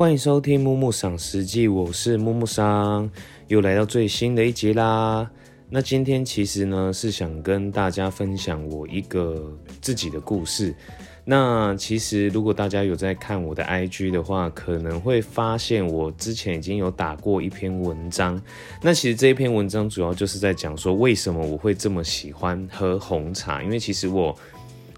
[0.00, 3.10] 欢迎收听木木赏实际，我是木木桑，
[3.48, 5.30] 又来到最新的一集啦。
[5.68, 10.74] 那今天其实呢是想跟大家分享我一个自己的故事。
[11.22, 18.40] 那其实如果大家有在看我的 IG 的话，可能会发现我之前已经有打过一篇文章。
[18.80, 24.34] 那其实这一篇文章主要就是在讲说为什么我会这么喜欢喝红茶，因为其实我。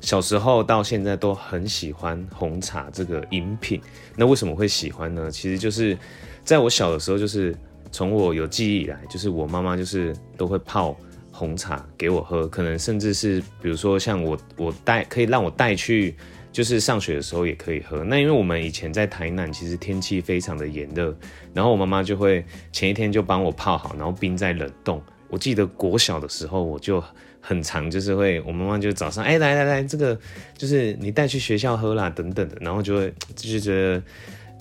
[0.02, 3.80] 小时候到现在都很喜欢红茶这个饮品，
[4.16, 5.30] 那为什么会喜欢呢？
[5.30, 5.96] 其实就是
[6.44, 7.56] 在我小的时候，就是
[7.92, 10.94] 从我有记忆以来，就是我妈妈就是都会泡
[11.30, 16.16] 红茶给我喝，可能甚至是比如说像我我带可以让我带去，
[16.50, 18.02] 就是上学的时候也可以喝。
[18.02, 21.16] 那因为我们以前在台南，其实天气非常的炎热，
[21.54, 25.00] 然后我妈妈就会前一天就帮我泡好，然后冰在冷冻。
[25.28, 27.00] 我记得国小的时候我就。
[27.44, 30.18] 很长，就是会，我妈妈就早上，哎，来来来，这个
[30.56, 34.02] 就是你带去学校喝啦，等等的，然后就会就觉得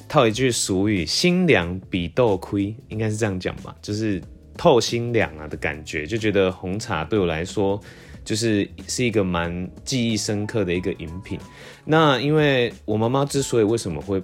[0.10, 4.20] 套一句俗语，心凉比豆亏，应该是这样讲吧，就是
[4.58, 7.80] 透心凉啊的感觉，就觉得红茶对我来说，
[8.26, 11.40] 就是是一个蛮记忆深刻的一个饮品。
[11.86, 14.22] 那因为我妈妈之所以为什么会。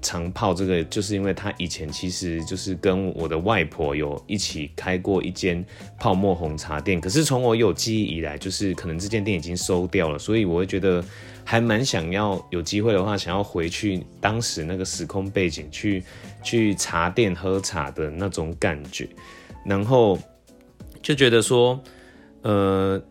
[0.00, 5.64] 常泡这个，就是因为他以前其实就是跟我的外婆有一起开过一间
[5.98, 11.04] 泡沫红茶店，可是从我有记忆以来，就是可能这间店已经收掉了，所以我会觉得
[11.44, 16.02] 还蛮想要有机会的话，想要回去当时那个时空背景去
[16.42, 19.08] 去茶店喝茶的那种感觉，
[19.64, 20.18] 然后
[21.02, 21.80] 就觉得说，
[22.42, 23.02] 呃，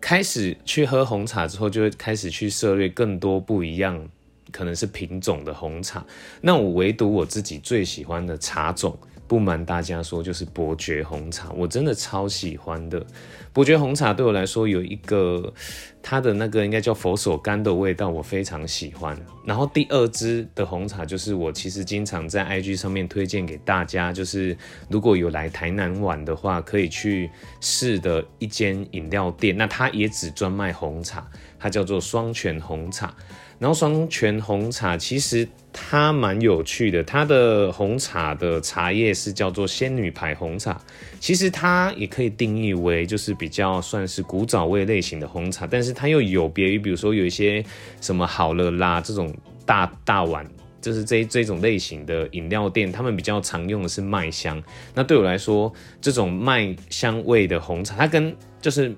[0.00, 4.08] 开始去喝红茶之后，就会开始去涉猎更多不一样。
[4.52, 6.04] 可能是品种的红茶，
[6.40, 13.04] 那我唯独我自己最喜欢的茶种，不瞒大家说，就是伯爵红茶，我真的超喜欢的。
[13.52, 15.52] 伯爵红茶对我来说有一个
[16.00, 19.16] 它的那个应该叫佛手柑的味道，我非常喜欢。
[19.44, 24.56] 然后第二支的红茶就是我其实经常在 IG 上面推荐给大家，就是
[24.88, 27.28] 如果有来台南玩的话，可以去
[27.60, 33.12] 试的一间饮料店，那它也只专卖红茶，它叫做双泉红茶。
[33.60, 40.80] 然后双泉红茶其实它蛮有趣的，它的红茶的茶叶是叫做仙女牌红茶，
[41.20, 47.62] 其实它也可以定义为就是比较算是古早味类型的红茶，但是它又有别于比如说有一些
[48.00, 49.30] 什么好了啦这种
[49.66, 50.44] 大大碗，
[50.80, 54.60] 就是这这种类型的饮料店，他们比较常用的是麦香。
[54.94, 55.70] 那对我来说，
[56.00, 58.96] 这种麦香味的红茶，它跟就是。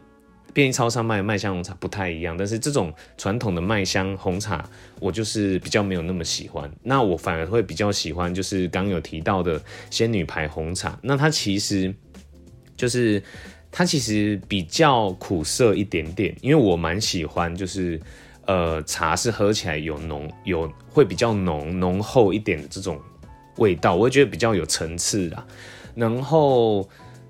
[0.53, 4.69] 便利超商卖的麦香红茶不太一样，但是这种传统的麦香红茶，
[5.01, 6.71] 我就是比较没有那么喜欢。
[6.83, 10.99] 那我反而会比较喜欢，就是刚有提到的仙女牌红茶。
[11.03, 11.95] 那它其实
[12.77, 13.23] 就是
[13.71, 17.99] 它其实比较苦涩一点点，因为我蛮喜欢，就是
[18.47, 23.01] 呃茶是喝起来有浓有会比较浓浓厚一点的这种
[23.57, 25.47] 味道，我会觉得比较有层次啊。
[25.95, 26.87] 然后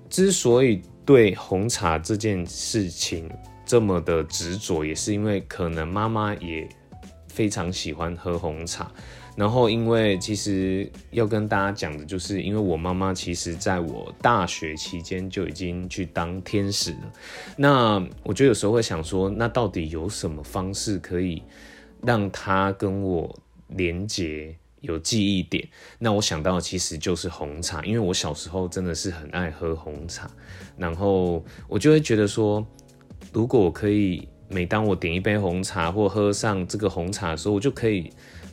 [0.09, 3.29] 之所以对红茶这件事情
[3.65, 6.67] 这么的执着，也是因为可能妈妈也
[7.27, 8.91] 非常喜欢喝红茶。
[9.35, 17.13] 然后，因为其实要跟大家讲的，就是因为我妈妈其实在我大学期间就已经去当天使了。
[17.57, 21.41] 那我就有时候会想说，那到底有什么方式可以
[22.03, 23.35] 让她跟我
[23.69, 24.55] 连接？
[24.83, 25.65] 有记忆点，
[25.97, 30.29] 那我想到其实就是红茶，因为我小时候真的是很爱喝红茶，
[30.77, 32.65] 然后我就会觉得说，
[33.31, 38.11] 如果我可以，每当我点一杯红茶或喝上这个红茶的时候，我就可以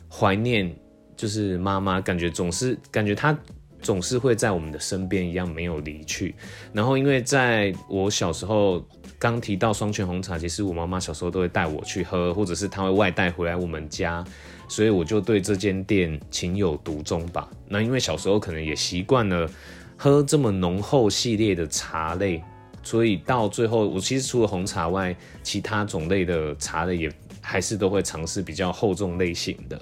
[0.09, 0.73] 怀念，
[1.17, 3.37] 就是妈妈，感觉总是感觉她
[3.81, 6.33] 总是会在我们的身边一样，没有离去。
[6.71, 8.85] 然后因为在我小时候
[9.21, 14.25] 刚提到双泉红茶，其实我妈妈小时候都会带我去喝，或者是她会外带回来我们家。
[14.67, 17.47] 所以我就对这间店情有独钟吧。
[17.67, 19.47] 那因为小时候可能也习惯了
[19.95, 22.41] 喝这么浓厚系列的茶类，
[22.81, 27.11] 所以到最后我其实除了红茶外，其他种类的茶类也
[27.41, 29.79] 还是都会尝试比较厚重类型的。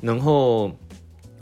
[0.00, 0.76] 然后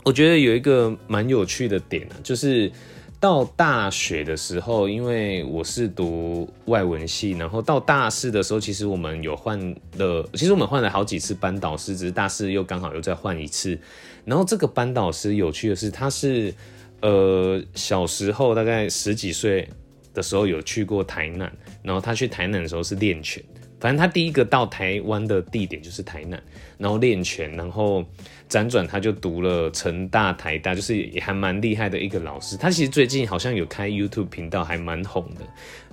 [0.03, 2.71] 我觉得有一个蛮有趣的点呢，就是。
[3.19, 9.59] 到大学的时候，因为我是读外文系，然后到大四的时候，其实我们有换
[9.97, 13.77] 了，其实我们换了好几次班导师，只是大四又刚好又再换一次。
[14.23, 16.53] 然后这个班导师有趣的是，他是
[17.01, 19.67] 呃小时候大概十几岁
[20.13, 21.51] 的时候有去过台南，
[21.83, 23.43] 然后他去台南的时候是练拳。
[23.79, 26.41] 反正他第一个到台湾的地点就是台南，
[26.77, 28.05] 然后练拳，然后
[28.49, 32.57] 辗转他就读了成大、台大，就是也还蛮厉害的一个老师。
[32.57, 35.41] 他其实最近好像有开 YouTube 频道，还蛮红的，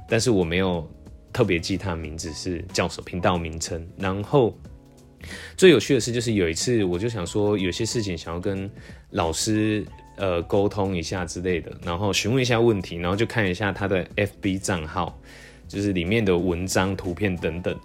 [0.09, 0.89] 但是我没有
[1.33, 3.87] 特别记他名字是叫什么频道名称。
[3.97, 4.59] 然后
[5.57, 8.69] 最有趣的是，就是有一次我就想说，有些事情想要跟
[9.11, 9.85] 老师
[10.17, 15.19] 呃沟通一下之类的，然后询问一下问题，然后就看一下他的 FB 账号，
[15.69, 17.79] 就是里面的文章、图片等等。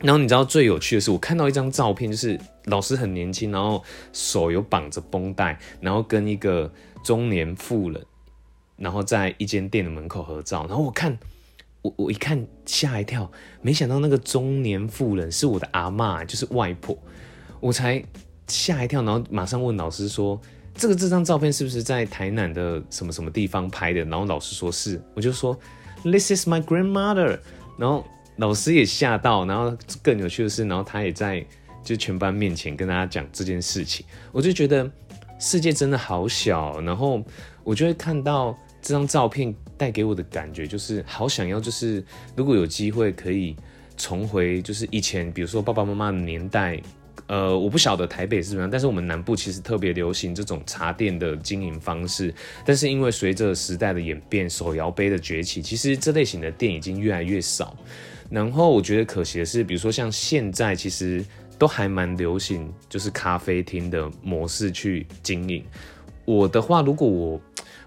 [0.00, 6.72] 然后你知道最有趣的是，我看到一张照片，就是老师很年轻，然后手有绑着绷带，然后跟一个
[7.04, 8.02] 中年妇人，
[8.76, 10.66] 然后在一间店的门口合照。
[10.66, 11.18] 然后我看，
[11.82, 13.30] 我我一看吓一跳，
[13.60, 16.96] 没想到那个中年妇人是我的阿妈，就是外婆，
[17.60, 18.02] 我才
[18.46, 20.40] 吓一跳，然后马上问老师说
[20.74, 25.54] ：“这个这张照片是不是在台南的什么什么地方拍的？”然后老师说是，我就说
[26.02, 27.38] ：“This is my grandmother。”
[27.78, 28.04] 然后。
[28.36, 31.44] 老师也吓到，然后更有趣的是，然后他也在
[31.84, 34.90] 就全班面前跟大家讲这件事情，我就觉得
[35.38, 37.22] 世界真的好小，然后
[37.62, 42.02] 我就会看到这张照片带给我的感觉，就是好想要，就是
[42.34, 43.54] 如果有机会可以
[43.98, 46.80] 重回，就是以前，比如说爸爸妈妈的年代。
[47.30, 52.34] 呃，我不晓得台北是怎么样，但是我们南部其实特别流行这种茶店的经营方式。
[52.66, 57.76] 但是因为随着时代的演变，手摇杯的崛起，其实这类型的店已经越来越少。
[58.28, 61.24] 然后我觉得可惜的是，比如说像现在，其实
[61.56, 65.64] 都还蛮流行，就是咖啡厅的模式去经营。
[66.24, 67.40] 我的话，如果我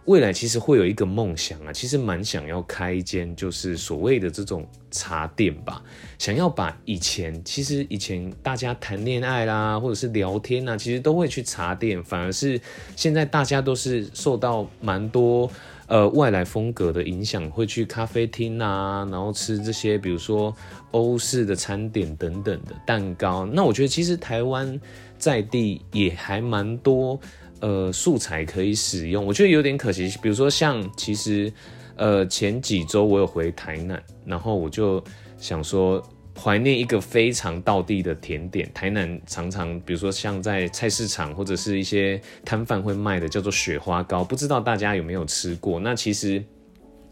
[0.05, 5.81] 未来其实会有一个梦想啊，其实蛮想要开一间就是所谓的这种茶店吧，
[6.19, 12.59] 想要把以前其实以前大家谈恋爱啦，或者是聊天啊，其实都会去茶店，反而是
[12.97, 15.49] 现在大家都是受到蛮多
[15.87, 20.53] 呃外来风格的影响，会去咖啡厅啊，然后吃这些比如说
[20.91, 23.45] 欧式的餐点等等的蛋糕。
[23.45, 24.77] 那我觉得其实台湾
[25.17, 27.17] 在地也还蛮多。
[27.63, 30.13] 呃，素材可以使用，我觉得有点可惜。
[30.21, 31.49] 比如说，像其实，
[31.95, 35.01] 呃，前几周我有回台南，然后我就
[35.37, 36.03] 想说
[36.37, 38.69] 怀念一个非常道地的甜点。
[38.73, 45.79] 台南常常，比如说像在菜市场或者是一些摊贩会卖的，叫做雪花糕，不知道大家有没有吃过？
[45.79, 46.43] 那其实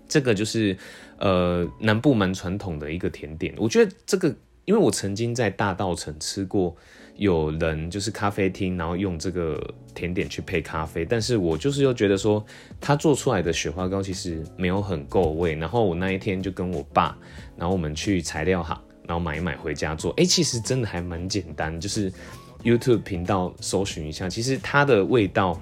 [0.06, 0.76] 这个就是
[1.20, 3.54] 呃南部蛮传统的一个甜点。
[3.58, 4.28] 我觉得这个，
[4.66, 6.76] 因为我曾经在大道城吃过。
[7.16, 9.62] 有人就是咖啡厅，然后用这个
[9.94, 12.44] 甜点去配咖啡，但是我就是又觉得说，
[12.80, 15.56] 他做出来的雪花糕其实没有很够味。
[15.56, 17.18] 然后我那一天就跟我爸，
[17.56, 20.12] 然后我们去材料行，然后买一买回家做。
[20.18, 22.12] 哎，其实真的还蛮简单，就是
[22.64, 25.62] YouTube 频道搜寻一下，其实它的味道，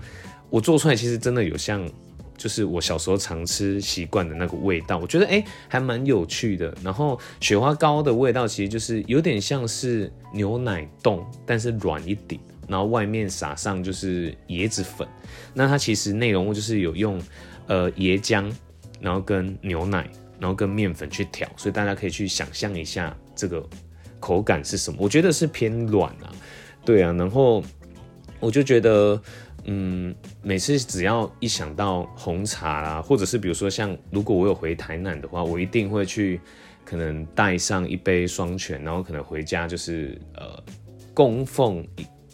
[0.49, 1.85] 我做出来其实真的有像。
[2.39, 6.73] 就是我小时候常吃习惯的那个味道，我觉得哎还蛮有趣的。
[6.81, 15.05] 然后雪花糕的味道其实就是有点像是牛奶冻，但是软一点，然后外面撒上就是椰子粉。
[15.53, 17.21] 那它其实内容物就是有用
[17.67, 18.49] 呃椰浆，
[19.01, 20.09] 然后跟牛奶，
[20.39, 23.61] 然后跟面粉去调，所以大家可以去想象一下这个
[24.17, 24.97] 口感是什么。
[25.01, 26.31] 我觉得是偏软啊，
[26.85, 27.11] 对啊。
[27.11, 27.61] 然后
[28.39, 29.21] 我就觉得。
[29.65, 36.39] 嗯，每次只要一想到红茶啦，或者是比如说像如果我有回台南的话，我一定会去，
[36.83, 40.63] 可能带上一杯双泉，然后可能回家就是呃
[41.13, 41.85] 供奉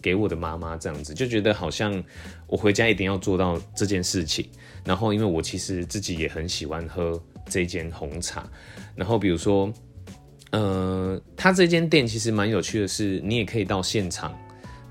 [0.02, 2.02] 给我的妈妈这样子，就觉得好像
[2.48, 4.48] 我回家一定要做到这件事情。
[4.86, 8.48] 然后因为我其实自己也很喜欢喝这间红茶，
[8.96, 9.74] 然后比如说，
[10.52, 14.38] 呃，他这间店其实蛮有趣的是，你也可以到现场，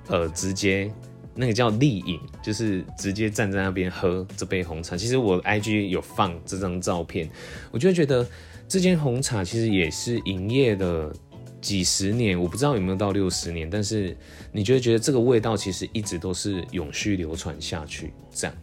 [0.09, 0.93] 呃，直接。
[1.37, 4.97] 那个叫立饮，就是直接站在那边喝这杯红茶。
[4.97, 7.29] 其实我 IG 有放这张照片，
[7.73, 8.25] 我就觉得
[8.69, 11.13] 这间红茶其实也是营业的
[11.61, 14.17] 几十年，我不知道有没有到六十年，但是
[14.53, 18.13] 你就会觉得这个味道其实一直都是永续流传下去。
[18.33, 18.57] 这样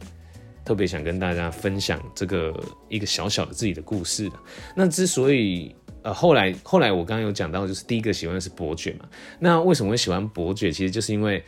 [0.64, 4.32] 特别想跟大家分享这个一个小小的自己的故事。
[4.76, 9.10] 那之所以呃后来后来我刚刚有讲到，就是第一个喜欢的是伯爵嘛。
[9.40, 10.72] 那为什么会喜欢伯爵？
[10.72, 11.44] 其实就是因为。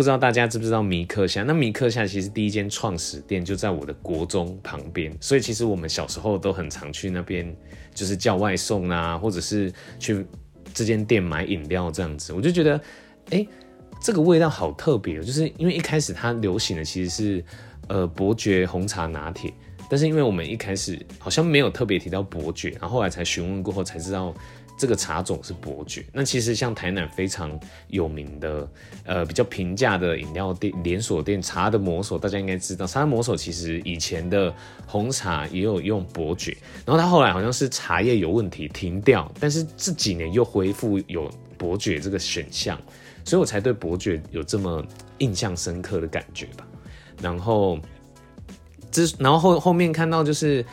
[0.00, 1.42] 不知道大家知不知道米克夏？
[1.42, 7.54] 那米克夏其实第一间创始店就在我的国中旁边，所以其实我们小时候都很常去那边，
[7.94, 10.24] 就是叫外送啊，或者是去
[10.72, 12.32] 这间店买饮料这样子。
[12.32, 12.80] 我就觉得，
[13.28, 13.46] 哎，
[14.02, 17.44] 这个味道好特别，就是因为一开始它流行的其实是
[17.88, 19.52] 呃伯爵红茶拿铁，
[19.90, 24.34] 但是因为我们一开始好像没有特别提到伯爵，然后后来才询问过后才知道。
[24.80, 26.02] 这个茶种是伯爵。
[26.10, 28.66] 那其实像台南非常有名的，
[29.04, 32.86] 呃，比较平价的饮料店连锁店茶的魔手，大家应该知道。
[32.86, 34.50] 茶的魔手其实以前的
[34.86, 36.56] 红茶也有用伯爵，
[36.86, 42.80] 然后他后来好像是茶叶有问题停掉，但是这几年又恢复有伯爵这个选项，
[43.22, 44.82] 所以我才对伯爵有这么
[45.18, 46.66] 印象深刻的感觉吧。
[47.20, 47.78] 然后
[48.90, 50.64] 这然后后后面看到就是。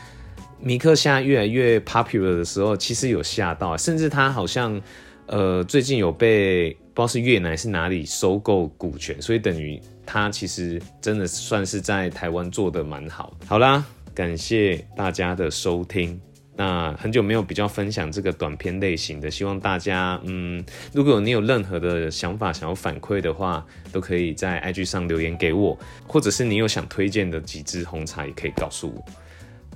[0.60, 4.80] 米克夏越来越 popular 的时候，其实有吓到，甚至他好像，
[5.26, 13.36] 呃，最近有被不知道是越南是哪里收购股权，所以等于他其实真的算是在台湾做的蛮好。
[13.46, 13.84] 好啦，
[14.14, 16.20] 感谢大家的收听。
[16.56, 29.04] 那很久没有比较分享这个短片类型的，希望大家嗯，如果你有任何的想法想要反馈的话，都可以在 IG 上留言给我，或者是你有想推荐的几支红茶，也可以告诉我。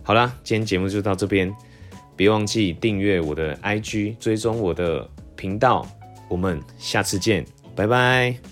[0.04, 1.54] 好啦，今天节目就到这边，
[2.16, 5.86] 别忘记订阅我的 IG，追踪我的频道。
[6.28, 7.44] 我们下次见，
[7.76, 8.51] 拜拜。